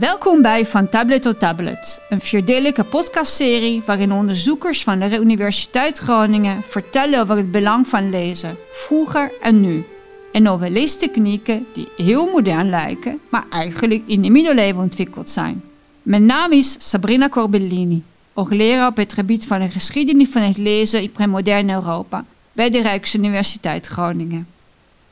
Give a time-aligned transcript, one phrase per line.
[0.00, 6.62] Welkom bij Van Tablet tot Tablet, een vierdelige podcastserie waarin onderzoekers van de Universiteit Groningen
[6.62, 9.84] vertellen over het belang van lezen, vroeger en nu.
[10.32, 15.62] En over leestechnieken die heel modern lijken, maar eigenlijk in de middeleeuwen ontwikkeld zijn.
[16.02, 21.02] Mijn naam is Sabrina Corbellini, hoogleraar op het gebied van de geschiedenis van het lezen
[21.02, 24.46] in premoderne Europa bij de Rijksuniversiteit Groningen.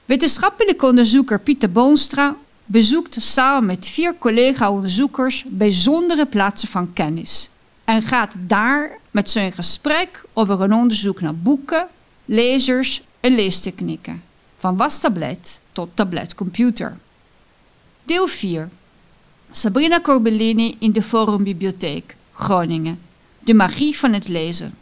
[0.05, 2.37] Wetenschappelijk onderzoeker Pieter Boonstra
[2.71, 7.51] bezoekt samen met vier collega-onderzoekers bijzondere plaatsen van kennis
[7.85, 11.87] en gaat daar met ze in gesprek over een onderzoek naar boeken,
[12.25, 14.23] lezers en leestechnieken,
[14.57, 16.99] van wastablet tot tabletcomputer.
[18.05, 18.69] Deel 4.
[19.51, 23.01] Sabrina Corbellini in de Forum Bibliotheek, Groningen.
[23.39, 24.75] De magie van het lezen.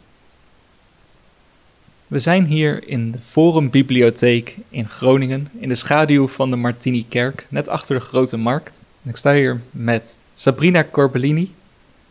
[2.07, 7.47] We zijn hier in de Forum Bibliotheek in Groningen, in de schaduw van de Martini-kerk,
[7.49, 8.81] net achter de Grote Markt.
[9.03, 11.53] Ik sta hier met Sabrina Corbellini,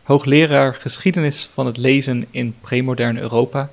[0.03, 3.71] hoogleraar geschiedenis van het lezen in premodern Europa,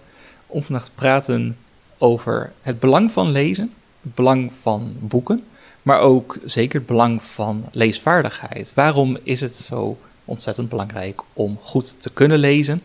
[0.48, 1.58] om vandaag te praten
[1.98, 5.44] over het belang van lezen, het belang van boeken,
[5.82, 8.72] maar ook zeker het belang van leesvaardigheid.
[8.74, 12.82] Waarom is het zo ontzettend belangrijk om goed te kunnen lezen?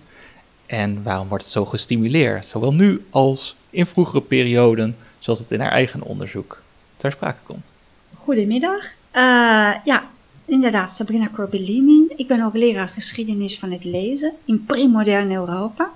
[0.68, 5.60] En waarom wordt het zo gestimuleerd, zowel nu als in vroegere perioden, zoals het in
[5.60, 6.62] haar eigen onderzoek
[6.96, 7.72] ter sprake komt?
[8.14, 8.84] Goedemiddag.
[9.14, 10.10] Uh, ja,
[10.44, 12.06] inderdaad, Sabrina Corbellini.
[12.16, 15.90] Ik ben ook leraar geschiedenis van het lezen in premodern Europa.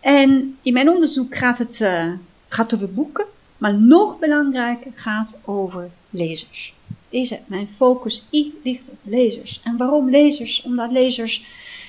[0.00, 2.12] En in mijn onderzoek gaat het uh,
[2.48, 3.26] gaat over boeken,
[3.58, 6.74] maar nog belangrijker gaat over lezers.
[7.08, 8.26] Deze, mijn focus
[8.62, 9.60] ligt op lezers.
[9.64, 10.62] En waarom lezers?
[10.62, 11.44] Omdat lezers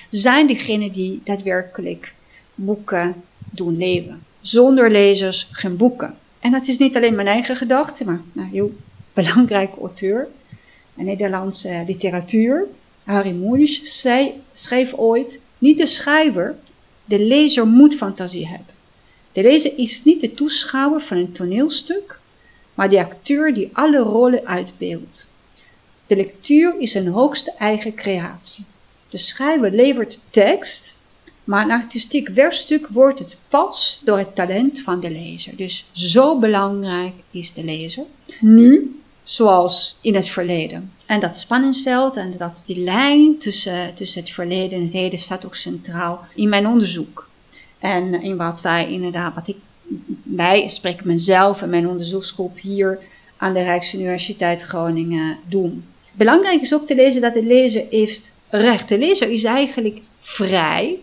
[0.08, 2.14] zijn diegenen die daadwerkelijk
[2.54, 4.22] boeken doen leven.
[4.40, 6.16] Zonder lezers geen boeken.
[6.40, 8.74] En dat is niet alleen mijn eigen gedachte, maar een heel
[9.12, 10.28] belangrijke auteur.
[10.96, 12.66] Een Nederlandse literatuur,
[13.04, 16.56] Harry Mulisch, zij schreef ooit: Niet de schrijver,
[17.04, 18.74] de lezer moet fantasie hebben.
[19.32, 22.18] De lezer is niet de toeschouwer van een toneelstuk,
[22.74, 25.28] maar de acteur die alle rollen uitbeeldt.
[26.06, 28.64] De lectuur is een hoogste eigen creatie.
[29.10, 30.94] De schrijver levert tekst,
[31.44, 35.56] maar een artistiek werkstuk wordt het pas door het talent van de lezer.
[35.56, 38.04] Dus zo belangrijk is de lezer.
[38.40, 40.92] Nu, zoals in het verleden.
[41.06, 45.46] En dat spanningsveld en dat, die lijn tussen, tussen het verleden en het heden staat
[45.46, 47.28] ook centraal in mijn onderzoek.
[47.78, 49.56] En in wat wij inderdaad, wat ik,
[50.22, 52.98] wij, spreek mezelf en mijn onderzoeksgroep hier
[53.36, 55.84] aan de Rijksuniversiteit Groningen doen.
[56.12, 58.88] Belangrijk is ook te lezen dat de lezer heeft recht.
[58.88, 60.98] De lezer is eigenlijk vrij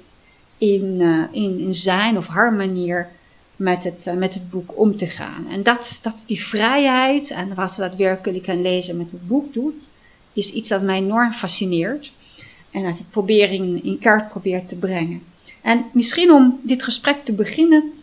[0.58, 3.08] in, uh, in, in, zijn of haar manier
[3.56, 5.48] met het, uh, met het boek om te gaan.
[5.50, 9.92] En dat, dat die vrijheid en wat daadwerkelijk een lezer met het boek doet,
[10.34, 12.12] is iets dat mij enorm fascineert.
[12.72, 15.22] En dat ik probeer in, kaart probeer te brengen.
[15.62, 17.94] En misschien om dit gesprek te beginnen,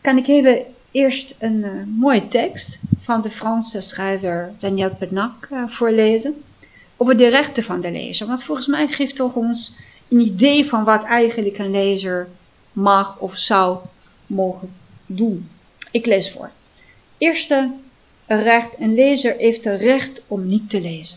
[0.00, 6.42] kan ik even eerst een uh, mooie tekst van de Franse schrijver Daniel Penac voorlezen
[7.02, 8.26] over de rechten van de lezer.
[8.26, 9.74] Want volgens mij geeft toch ons
[10.08, 12.28] een idee van wat eigenlijk een lezer
[12.72, 13.78] mag of zou
[14.26, 14.72] mogen
[15.06, 15.48] doen.
[15.90, 16.50] Ik lees voor.
[17.18, 17.70] Eerste
[18.26, 21.16] recht, een lezer heeft het recht om niet te lezen.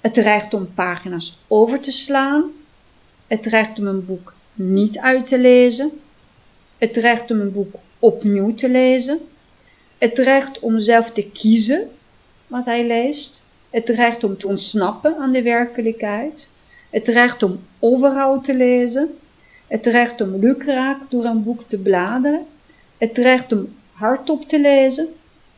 [0.00, 2.44] Het recht om pagina's over te slaan.
[3.26, 6.00] Het recht om een boek niet uit te lezen.
[6.78, 9.28] Het recht om een boek opnieuw te lezen.
[9.98, 11.90] Het recht om zelf te kiezen
[12.46, 13.44] wat hij leest
[13.76, 16.48] het recht om te ontsnappen aan de werkelijkheid,
[16.90, 19.18] het recht om overal te lezen,
[19.66, 22.46] het recht om lukraak door een boek te bladeren,
[22.96, 25.08] het recht om hardop te lezen,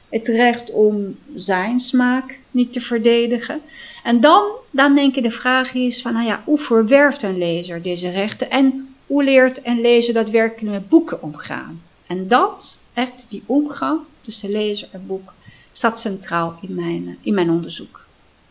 [0.09, 3.61] het recht om zijn smaak niet te verdedigen.
[4.05, 7.83] En dan, dan denk ik de vraag is van, nou ja, hoe verwerft een lezer
[7.83, 11.83] deze rechten en hoe leert een lezer daadwerkelijk met boeken omgaan?
[12.07, 15.33] En dat, echt die omgang tussen lezer en boek,
[15.73, 18.07] staat centraal in mijn, in mijn onderzoek.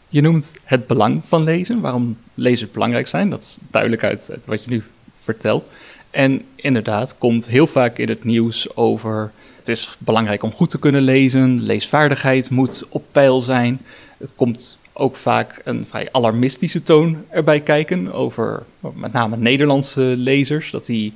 [0.10, 3.30] Je noemt het belang van lezen, waarom lezers belangrijk zijn.
[3.30, 4.84] Dat is duidelijk uit, wat je nu
[5.24, 5.68] vertelt.
[6.10, 9.32] En inderdaad, komt heel vaak in het nieuws over.
[9.58, 11.62] Het is belangrijk om goed te kunnen lezen.
[11.64, 13.82] Leesvaardigheid moet op peil zijn.
[14.18, 18.14] Het komt ook vaak een vrij alarmistische toon erbij kijken.
[18.14, 18.64] Over
[18.94, 20.72] met name Nederlandse lezers.
[20.72, 21.14] Dat die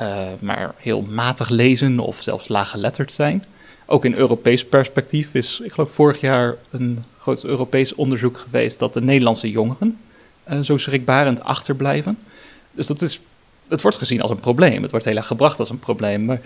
[0.00, 3.44] uh, maar heel matig lezen of zelfs laaggeletterd zijn.
[3.86, 8.92] Ook in Europees perspectief is, ik geloof, vorig jaar een groot Europees onderzoek geweest dat
[8.92, 9.98] de Nederlandse jongeren
[10.50, 12.18] uh, zo schrikbarend achterblijven.
[12.72, 13.20] Dus dat is,
[13.68, 14.82] het wordt gezien als een probleem.
[14.82, 16.24] Het wordt heel erg gebracht als een probleem.
[16.24, 16.40] Maar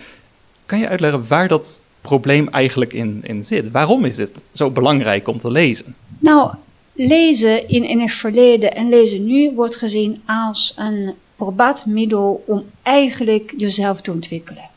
[0.65, 3.71] kan je uitleggen waar dat probleem eigenlijk in, in zit?
[3.71, 5.95] Waarom is het zo belangrijk om te lezen?
[6.19, 6.53] Nou,
[6.93, 12.65] lezen in, in het verleden en lezen nu wordt gezien als een probaat middel om
[12.81, 14.69] eigenlijk jezelf te ontwikkelen.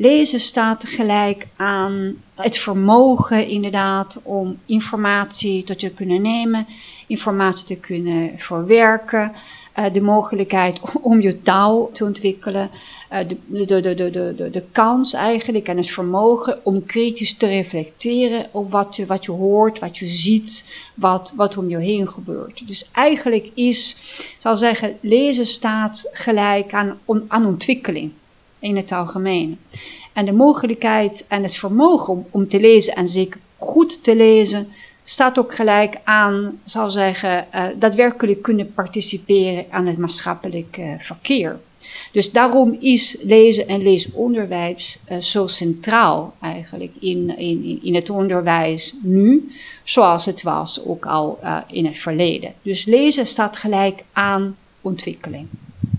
[0.00, 6.66] Lezen staat gelijk aan het vermogen inderdaad om informatie tot je kunnen nemen,
[7.06, 9.32] informatie te kunnen verwerken,
[9.78, 12.70] uh, de mogelijkheid om je taal te ontwikkelen,
[13.12, 13.36] uh, de,
[13.66, 18.70] de, de, de, de, de kans eigenlijk en het vermogen om kritisch te reflecteren op
[18.70, 22.66] wat je, wat je hoort, wat je ziet, wat, wat om je heen gebeurt.
[22.66, 23.96] Dus eigenlijk is,
[24.38, 26.98] zal zeggen, lezen staat gelijk aan,
[27.28, 28.12] aan ontwikkeling
[28.60, 29.58] in het algemeen.
[30.12, 34.68] En de mogelijkheid en het vermogen om, om te lezen en zeker goed te lezen,
[35.04, 41.60] staat ook gelijk aan, zal zeggen, uh, daadwerkelijk kunnen participeren aan het maatschappelijk uh, verkeer.
[42.12, 48.94] Dus daarom is lezen en leesonderwijs uh, zo centraal eigenlijk in, in, in het onderwijs
[49.02, 49.52] nu,
[49.84, 52.54] zoals het was ook al in het verleden.
[52.62, 55.46] Dus lezen staat gelijk aan ontwikkeling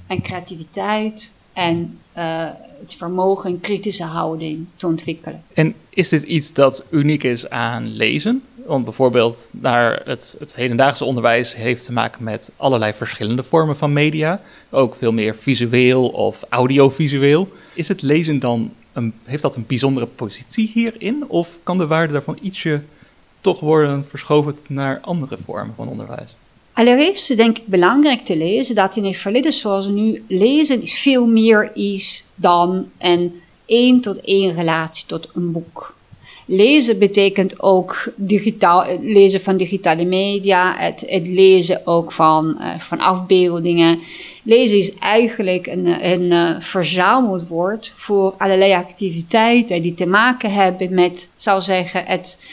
[0.08, 5.44] en creativiteit en het vermogen een kritische houding te ontwikkelen.
[5.54, 8.44] En is dit iets dat uniek is aan lezen?
[8.66, 13.94] Want bijvoorbeeld naar het, het hedendaagse onderwijs heeft te maken met allerlei verschillende vormen van
[13.94, 14.42] media.
[14.69, 17.48] Ook veel meer visueel of audiovisueel.
[17.74, 21.24] Is het lezen dan, een, heeft dat een bijzondere positie hierin?
[21.28, 22.81] Of kan de waarde daarvan ietsje
[23.42, 26.36] toch worden verschoven naar andere vormen van onderwijs?
[26.74, 31.72] Allereerst denk ik belangrijk te lezen dat in het verleden zoals nu lezen veel meer
[31.74, 35.96] is dan een één tot één relatie tot een boek.
[36.46, 43.00] Lezen betekent ook digitaal, lezen van digitale media, het, het lezen ook van, uh, van
[43.00, 44.00] afbeeldingen.
[44.44, 51.30] Lezen is eigenlijk een, een uh, verzamelwoord voor allerlei activiteiten die te maken hebben met,
[51.36, 52.44] zou zeggen, het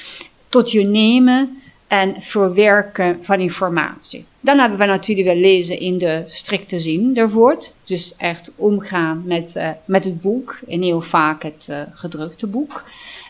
[0.49, 4.25] tot je nemen en verwerken van informatie.
[4.41, 7.75] Dan hebben we natuurlijk wel lezen in de strikte zin der woord.
[7.85, 12.85] Dus echt omgaan met, uh, met het boek en heel vaak het uh, gedrukte boek.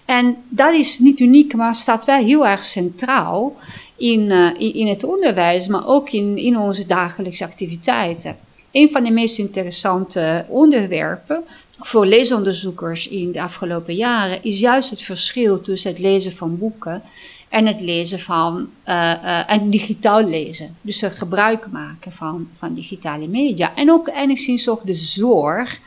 [0.04, 3.56] En dat is niet uniek, maar staat wel heel erg centraal
[3.96, 8.36] in, uh, in, in, het onderwijs, maar ook in, in onze dagelijkse activiteiten.
[8.72, 11.44] Een van de meest interessante onderwerpen
[11.80, 17.02] voor leesonderzoekers in de afgelopen jaren is juist het verschil tussen het lezen van boeken
[17.48, 20.76] en het lezen van, uh, uh, en digitaal lezen.
[20.80, 23.74] Dus er gebruik maken van, van digitale media.
[23.74, 25.80] En ook enigszins ook de zorg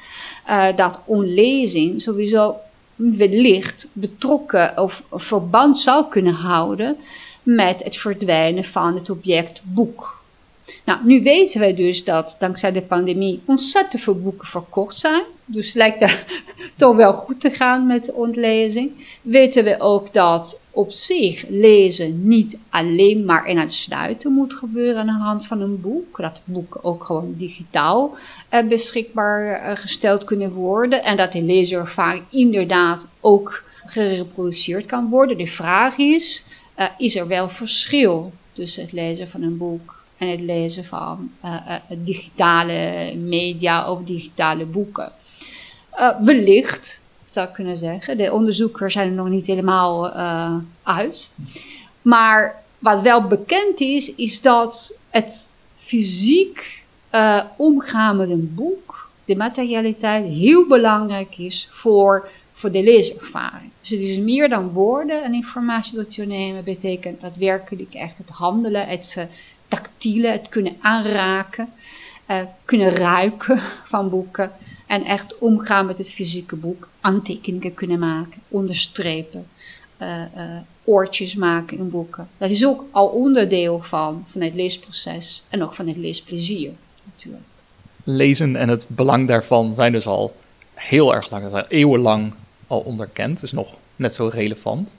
[0.50, 2.56] uh, dat onlezing sowieso
[2.96, 6.98] wellicht betrokken of, verband zou kunnen houden
[7.44, 10.20] met het verdwijnen van het object boek.
[10.86, 15.24] Nou, nu weten wij dus dat dankzij de pandemie ontzettend veel boeken verkocht zijn.
[15.52, 16.26] Dus lijkt het
[16.76, 18.92] toch wel goed te gaan met de ontlezing.
[19.22, 25.00] Weten we ook dat op zich lezen niet alleen maar in het sluiten moet gebeuren
[25.00, 26.18] aan de hand van een boek.
[26.18, 28.16] Dat boeken ook gewoon digitaal
[28.54, 31.04] uh, beschikbaar uh, gesteld kunnen worden.
[31.04, 35.38] En dat de leeservaring inderdaad ook gereproduceerd kan worden.
[35.38, 36.44] De vraag is,
[36.80, 41.32] uh, is er wel verschil tussen het lezen van een boek en het lezen van
[41.46, 45.12] uh, digitale media of digitale boeken.
[46.00, 48.18] Uh, wellicht, zou ik kunnen zeggen.
[48.18, 50.12] De onderzoekers zijn er nog niet helemaal
[50.84, 51.34] uit.
[52.02, 56.84] Maar wat wel bekend is, is dat het fysiek
[57.58, 63.72] omgaan met een boek, de materialiteit, heel belangrijk is voor, voor de leeservaring.
[63.82, 68.30] Dus het is meer dan woorden en informatie tot je nemen, betekent daadwerkelijk echt het
[68.30, 69.28] handelen, het
[69.68, 71.70] tactiele, het kunnen aanraken,
[72.66, 74.52] kunnen ruiken van boeken.
[74.92, 79.48] En echt omgaan met het fysieke boek, aantekeningen kunnen maken, onderstrepen,
[80.02, 80.08] uh,
[80.38, 80.44] uh,
[80.84, 82.30] oortjes maken in boeken.
[82.38, 86.72] Dat is ook al onderdeel van, van het leesproces en ook van het leesplezier
[87.04, 87.44] natuurlijk.
[88.04, 90.36] Lezen en het belang daarvan zijn dus al
[90.74, 92.34] heel erg lang, zijn eeuwenlang
[92.68, 94.96] al onderkend, dus nog net zo relevant.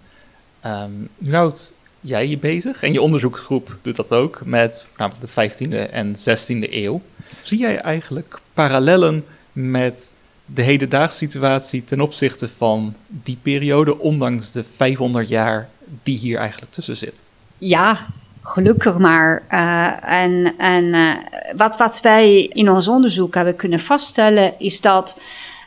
[0.66, 4.87] Um, nu houdt jij je bezig en je onderzoeksgroep doet dat ook met
[5.20, 7.00] de 15e en 16e eeuw.
[7.42, 10.12] Zie jij eigenlijk parallellen met
[10.47, 15.68] de hedendaagse situatie ten opzichte van die periode, ondanks de 500 jaar
[16.02, 17.23] die hier eigenlijk tussen zit?
[17.59, 18.06] Ja,
[18.42, 19.42] gelukkig maar.
[19.50, 21.11] Uh, en en uh,
[21.56, 25.21] wat, wat wij in ons onderzoek hebben kunnen vaststellen, is dat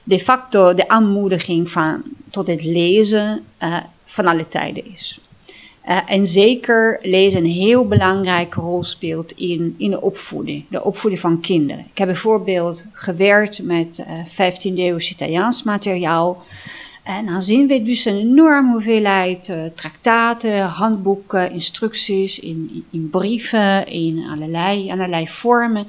[0.04, 5.20] de facto de aanmoediging van, tot het lezen uh, van alle tijden is.
[5.90, 11.22] Uh, en zeker lezen een heel belangrijke rol speelt in, in de opvoeding, de opvoeding
[11.22, 11.86] van kinderen.
[11.92, 16.44] Ik heb bijvoorbeeld gewerkt met uh, 15e eeuws Italiaans materiaal.
[17.04, 23.88] En dan zien we dus een enorme hoeveelheid uh, traktaten, handboeken, instructies, in, in, brieven,
[23.88, 25.88] in allerlei, allerlei vormen.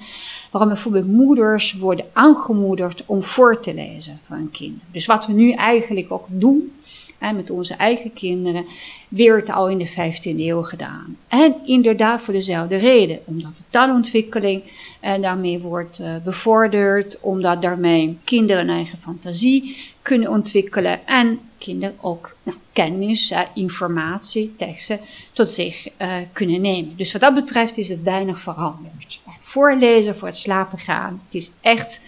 [0.51, 4.79] Waarom bijvoorbeeld moeders worden aangemoedigd om voor te lezen van een kind.
[4.93, 6.73] Dus wat we nu eigenlijk ook doen,
[7.19, 8.67] met onze eigen kinderen,
[9.09, 11.17] werd al in de 15e eeuw gedaan.
[11.29, 14.63] En inderdaad voor dezelfde reden, omdat de taalontwikkeling
[15.01, 21.97] en daarmee wordt uh, bevorderd, omdat daarmee kinderen een eigen fantasie kunnen ontwikkelen en kinderen
[22.01, 25.01] ook nou, kennis, informatie, teksten
[25.33, 26.97] tot zich uh, kunnen nemen.
[26.97, 29.21] Dus wat dat betreft is het weinig veranderd.
[29.41, 32.01] Voorlezen voor het slapen gaan, het is echt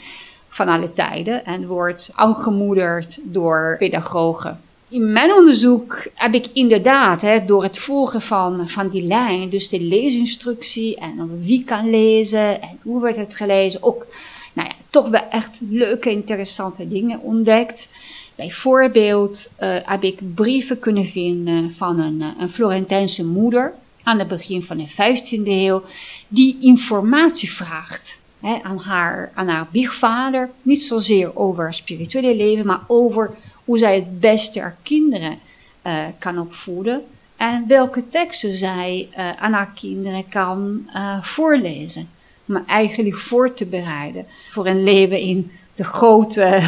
[0.48, 7.45] van alle tijden en wordt aangemoedigd door pedagogen in mijn onderzoek heb ik inderdaad, hè,
[7.45, 12.78] door het volgen van, van die lijn, dus de leesinstructie en wie kan lezen en
[12.83, 14.07] hoe wordt het gelezen, ook
[14.52, 17.90] nou ja, toch wel echt leuke, interessante dingen ontdekt.
[18.35, 24.28] Bijvoorbeeld uh, heb ik brieven kunnen vinden van een, eh, een Florentijnse moeder aan het
[24.28, 25.83] begin van de 15e eeuw,
[26.28, 30.50] die informatie vraagt hè, aan, haar, aan haar biegvader.
[30.62, 33.37] Niet zozeer over spirituele leven, maar over
[33.68, 35.38] hoe zij het beste haar kinderen
[35.87, 37.04] uh, kan opvoeden
[37.37, 42.08] en welke teksten zij uh, aan haar kinderen kan uh, voorlezen.
[42.46, 46.62] Om eigenlijk voor te bereiden voor een leven in de grote,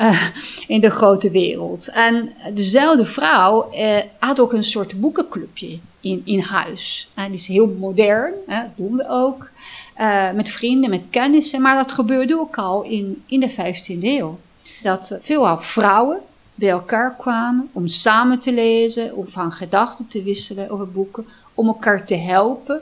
[0.66, 1.90] in de grote wereld.
[1.90, 3.70] En dezelfde vrouw
[4.18, 7.10] had ook een soort boekenclubje in, in huis.
[7.14, 9.50] En die is heel modern, dat doen we ook.
[10.34, 14.38] met vrienden, met kennissen, maar dat gebeurde ook al in, in de 15e eeuw.
[14.82, 16.20] Dat veelal vrouwen
[16.58, 21.66] bij elkaar kwamen om samen te lezen, om van gedachten te wisselen over boeken, om
[21.66, 22.80] elkaar te helpen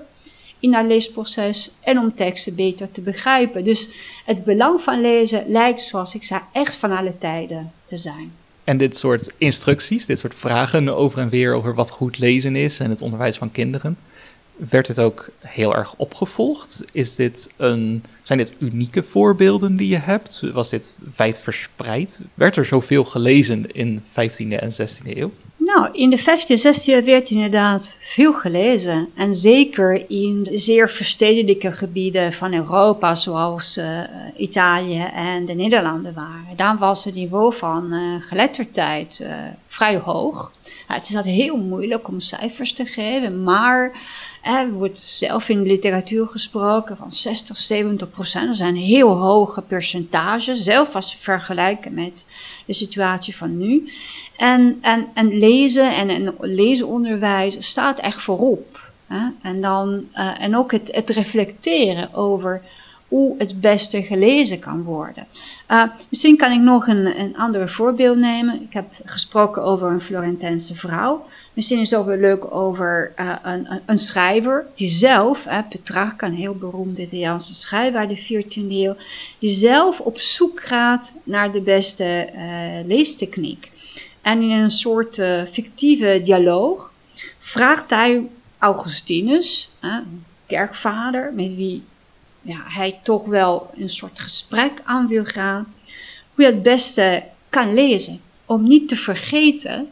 [0.61, 3.65] in haar leesproces en om teksten beter te begrijpen.
[3.65, 3.91] Dus
[4.25, 8.33] het belang van lezen lijkt, zoals ik zei, echt van alle tijden te zijn.
[8.65, 12.81] En dit soort instructies, dit soort vragen over en weer over wat goed lezen is
[12.81, 13.99] en het onderwijs van kinderen,
[14.57, 16.85] werd het ook heel erg opgevolgd?
[16.93, 20.43] Is dit een, zijn dit unieke voorbeelden die je hebt?
[20.53, 22.21] Was dit wijdverspreid?
[22.35, 25.31] Werd er zoveel gelezen in 15e en 16e eeuw?
[25.57, 29.09] Nou, in de 15e en 16e eeuw werd inderdaad veel gelezen.
[29.15, 34.01] En zeker in zeer verstedelijke gebieden van Europa, zoals uh,
[34.37, 36.57] Italië en de Nederlanden waren.
[36.57, 39.29] Daar was het niveau van uh, geletterdheid uh,
[39.67, 40.53] vrij hoog.
[40.87, 43.93] het is altijd heel moeilijk om cijfers te geven, maar
[44.47, 48.47] er wordt zelf in de literatuur gesproken van 60, 70 procent.
[48.47, 52.27] Dat zijn heel hoge percentages, zelf als we vergelijken met
[52.67, 53.93] de situatie van nu.
[54.37, 58.91] En, en, en lezen en, en lezenonderwijs staat echt voorop.
[59.07, 59.29] Hè?
[59.43, 62.63] En, dan, uh, en ook het, het reflecteren over
[63.09, 65.27] hoe het beste gelezen kan worden.
[65.71, 68.63] Uh, misschien kan ik nog een, een ander voorbeeld nemen.
[68.63, 71.27] Ik heb gesproken over een Florentijnse vrouw.
[71.53, 76.27] Misschien is het ook wel leuk over uh, een, een, schrijver die zelf, uh, Petrarca,
[76.27, 78.97] een heel beroemde Italiaanse schrijver uit de 14e eeuw,
[79.39, 83.71] die zelf op zoek gaat naar de beste uh, leestechniek.
[84.23, 86.93] En in een soort fictieve dialoog
[87.39, 88.27] vraagt hij
[88.59, 89.71] Augustinus,
[90.47, 91.83] kerkvader, met wie
[92.47, 95.75] ja, hij toch wel een soort gesprek aan wil gaan,
[96.35, 98.21] hoe je het beste kan lezen.
[98.45, 99.89] Om niet te vergeten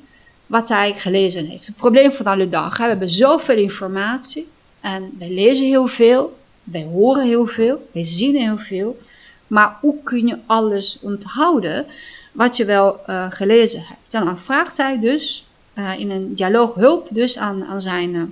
[0.46, 1.66] wat hij gelezen heeft.
[1.66, 2.76] Het probleem van alle dag.
[2.76, 4.48] We hebben zoveel informatie
[4.80, 8.98] en wij lezen heel veel, wij horen heel veel, wij zien heel veel.
[9.46, 11.86] Maar hoe kun je alles onthouden
[12.32, 14.14] wat je wel uh, gelezen hebt?
[14.14, 18.22] En dan vraagt hij dus uh, in een dialoog hulp dus aan, aan zijn uh,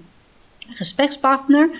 [0.69, 1.71] gesprekspartner.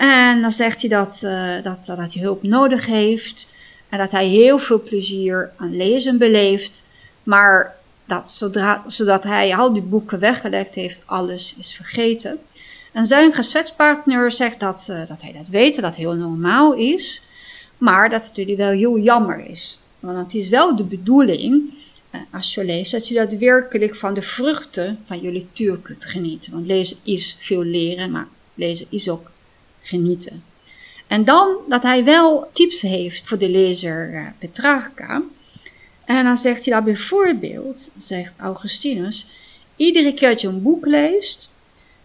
[0.00, 1.20] En dan zegt hij dat,
[1.62, 3.48] dat, dat hij hulp nodig heeft
[3.88, 6.84] en dat hij heel veel plezier aan lezen beleeft.
[7.22, 7.76] Maar
[8.06, 12.38] dat zodra, zodat hij al die boeken weggelegd heeft, alles is vergeten.
[12.92, 17.22] En zijn gesprekspartner zegt dat, uh, dat hij dat weet, dat heel normaal is,
[17.78, 19.78] maar dat het natuurlijk wel heel jammer is.
[19.98, 21.74] Want het is wel de bedoeling,
[22.10, 26.52] uh, als je leest, dat je daadwerkelijk van de vruchten van je lectuur kunt genieten.
[26.52, 29.30] Want lezen is veel leren, maar lezen is ook
[29.80, 30.42] genieten.
[31.06, 35.22] En dan dat hij wel tips heeft voor de lezer uh, Petrarca.
[36.04, 39.26] En dan zegt hij dat bijvoorbeeld, zegt Augustinus,
[39.76, 41.50] iedere keer dat je een boek leest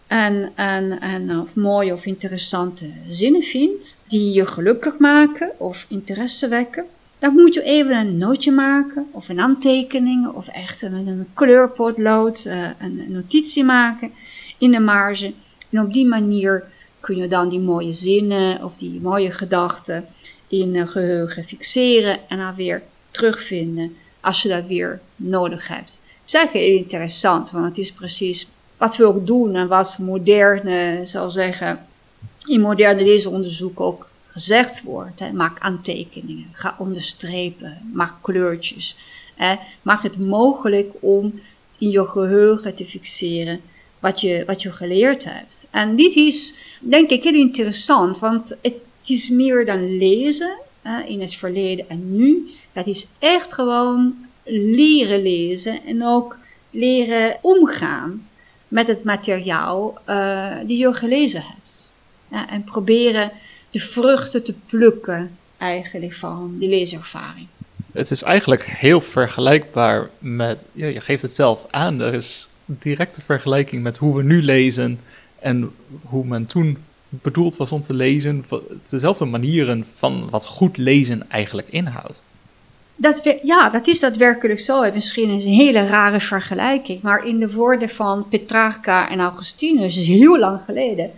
[0.06, 6.48] en, en, en of mooie of interessante zinnen vindt, die je gelukkig maken of interesse
[6.48, 6.84] wekken,
[7.18, 12.44] dan moet je even een nootje maken of een aantekening of echt met een kleurpotlood
[12.46, 14.12] uh, een notitie maken
[14.58, 15.32] in de marge.
[15.70, 16.64] En op die manier
[17.06, 20.06] kun je dan die mooie zinnen of die mooie gedachten
[20.48, 26.00] in geheugen fixeren en dan weer terugvinden als je dat weer nodig hebt.
[26.26, 31.00] is eigenlijk heel interessant, want het is precies wat we ook doen en wat moderne,
[31.04, 31.86] zal zeggen,
[32.44, 35.32] in moderne leesonderzoek ook gezegd wordt.
[35.32, 38.96] Maak aantekeningen, ga onderstrepen, maak kleurtjes.
[39.34, 39.54] Hè.
[39.82, 41.40] Maak het mogelijk om
[41.78, 43.60] in je geheugen te fixeren
[43.98, 45.68] wat je, wat je geleerd hebt.
[45.70, 48.74] En dit is, denk ik, heel interessant, want het
[49.06, 50.56] is meer dan lezen
[51.06, 52.50] in het verleden en nu.
[52.72, 56.38] Dat is echt gewoon leren lezen en ook
[56.70, 58.28] leren omgaan
[58.68, 61.90] met het materiaal uh, die je gelezen hebt.
[62.30, 63.30] Ja, en proberen
[63.70, 67.46] de vruchten te plukken eigenlijk van die leeservaring.
[67.92, 73.82] Het is eigenlijk heel vergelijkbaar met, je geeft het zelf aan, er is directe vergelijking
[73.82, 75.00] met hoe we nu lezen
[75.38, 75.70] en
[76.02, 78.44] hoe men toen bedoeld was om te lezen.
[78.90, 82.22] Dezelfde manieren van wat goed lezen eigenlijk inhoudt.
[82.96, 84.92] Dat, ja, dat is daadwerkelijk zo.
[84.92, 90.06] Misschien is een hele rare vergelijking, maar in de woorden van Petrarca en Augustinus, is
[90.06, 91.10] heel lang geleden,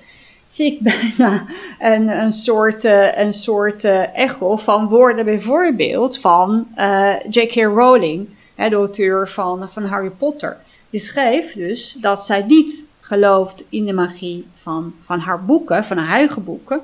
[0.47, 0.81] zie ik
[1.17, 1.47] bijna
[1.79, 7.55] een, een soort, uh, een soort uh, echo van woorden bijvoorbeeld van uh, J.K.
[7.55, 10.57] Rowling, hè, de auteur van, van Harry Potter.
[10.91, 15.97] Die schreef dus dat zij niet gelooft in de magie van, van haar boeken, van
[15.97, 16.81] haar eigen boeken,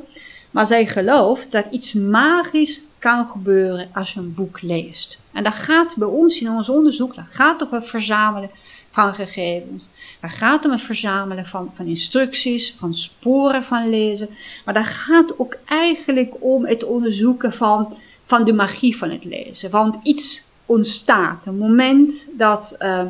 [0.51, 5.21] maar zij gelooft dat iets magisch kan gebeuren als je een boek leest.
[5.33, 8.51] En dat gaat bij ons in ons onderzoek, dat gaat om het verzamelen
[8.91, 9.91] van gegevens.
[10.21, 14.29] Dat gaat om het verzamelen van, van instructies, van sporen van lezen.
[14.65, 19.71] Maar dat gaat ook eigenlijk om het onderzoeken van, van de magie van het lezen.
[19.71, 21.47] Want iets ontstaat.
[21.47, 23.03] Een moment dat, uh,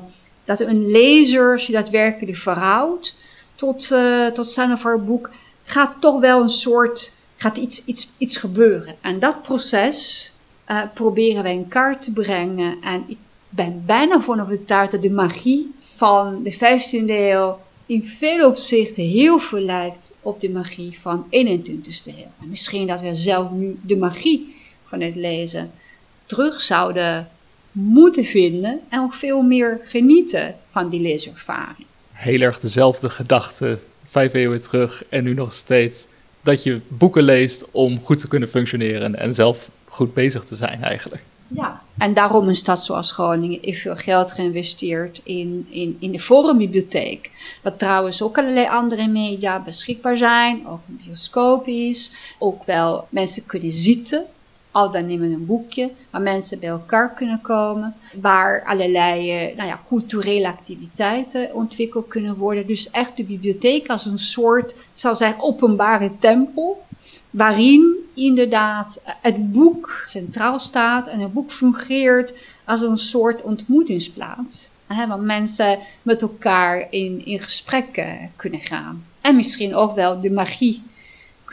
[0.45, 3.15] dat een lezer zich daadwerkelijk verhoudt
[3.55, 5.31] tot, uh, tot zijn of haar boek,
[5.65, 8.95] gaat toch wel een soort gaat iets, iets, iets gebeuren.
[9.01, 10.33] En dat proces
[10.71, 12.77] uh, proberen wij in kaart te brengen.
[12.83, 18.49] En ik ben bijna van overtuigd dat de magie van de 15e eeuw in veel
[18.49, 21.31] opzichten heel veel lijkt op de magie van 21e
[22.05, 22.33] eeuw.
[22.41, 24.55] En misschien dat we zelf nu de magie
[24.89, 25.73] van het lezen
[26.25, 27.29] terug zouden
[27.75, 31.87] moeten vinden en ook veel meer genieten van die leeservaring.
[32.13, 36.07] Heel erg dezelfde gedachte, vijf eeuwen terug en nu nog steeds
[36.43, 40.83] dat je boeken leest om goed te kunnen functioneren en zelf goed bezig te zijn
[40.83, 41.23] eigenlijk.
[41.49, 46.19] Ja, en daarom een stad zoals Groningen heeft veel geld geïnvesteerd in, in, in de
[46.21, 47.31] Forumbibliotheek.
[47.63, 52.35] Wat trouwens ook allerlei andere media beschikbaar zijn, ook een bioscoop is.
[52.39, 54.27] Ook wel mensen kunnen zitten
[54.75, 59.69] al dan nemen een boekje, waar mensen bij elkaar kunnen komen, waar allerlei uh, nou
[59.69, 62.67] ja, culturele activiteiten ontwikkeld kunnen worden.
[62.67, 66.85] Dus echt de bibliotheek als een soort, zal zeggen, openbare tempel,
[67.31, 72.35] waarin inderdaad het boek centraal staat en het boek fungeert
[72.65, 74.71] als een soort ontmoetingsplaats.
[74.87, 78.07] Hè, waar mensen met elkaar in, in gesprek
[78.37, 79.05] kunnen gaan.
[79.21, 80.83] En misschien ook wel de magie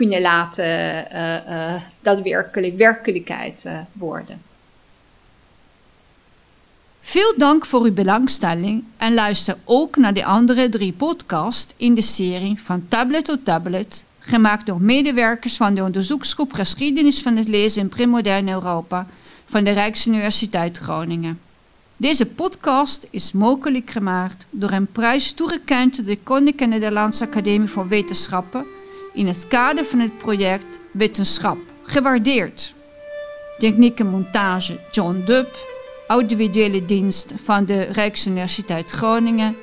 [0.02, 4.42] kunnen laten uh, uh, daadwerkelijk werkelijkheid uh, worden.
[7.02, 12.02] Veel dank voor uw belangstelling en luister ook naar de andere drie podcasts in de
[12.02, 17.82] serie Van Tablet tot Tablet, gemaakt door medewerkers van de onderzoeksgroep Geschiedenis van het Lezen
[17.82, 19.08] in Premodern Europa
[19.46, 21.40] van de Rijksuniversiteit Groningen.
[21.98, 27.88] Deze podcast is mogelijk gemaakt door een prijs toegekend door de Koninklijke Nederlandse Academie voor
[27.88, 28.66] Wetenschappen
[29.14, 32.74] in het kader van het project Wetenschap, gewaardeerd.
[33.58, 35.50] Techniek montage John Dubb,
[36.08, 39.56] audiovisuele dienst van de Rijksuniversiteit Groningen,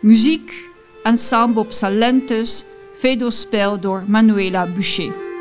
[0.00, 0.68] muziek
[1.02, 5.31] ensemble op Salentus, vedospel door Manuela Boucher.